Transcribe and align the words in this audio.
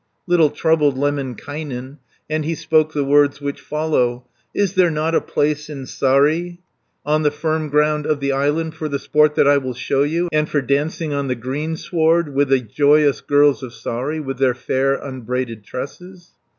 Little 0.25 0.49
troubled 0.49 0.97
Lemminkainen, 0.97 1.99
And 2.27 2.43
he 2.43 2.55
spoke 2.55 2.91
the 2.91 3.03
words 3.03 3.39
which 3.39 3.61
follow: 3.61 4.25
"Is 4.51 4.73
there 4.73 4.89
not 4.89 5.13
a 5.13 5.21
place 5.21 5.69
in 5.69 5.83
Saari, 5.85 6.57
On 7.05 7.21
the 7.21 7.29
firm 7.29 7.69
ground 7.69 8.07
of 8.07 8.19
the 8.19 8.31
island, 8.31 8.73
For 8.73 8.89
the 8.89 8.97
sport 8.97 9.35
that 9.35 9.47
I 9.47 9.59
will 9.59 9.75
show 9.75 10.01
you, 10.01 10.27
And 10.31 10.49
for 10.49 10.63
dancing 10.63 11.13
on 11.13 11.27
the 11.27 11.35
greensward, 11.35 12.29
130 12.29 12.35
With 12.35 12.49
the 12.49 12.67
joyous 12.73 13.21
girls 13.21 13.61
of 13.61 13.73
Saari, 13.75 14.19
With 14.19 14.39
their 14.39 14.55
fair 14.55 14.95
unbraided 14.95 15.63
tresses?" 15.63 16.31